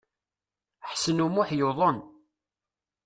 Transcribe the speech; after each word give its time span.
Ḥsen 0.89 1.23
U 1.25 1.27
Muḥ 1.29 1.49
yuḍen. 1.57 1.97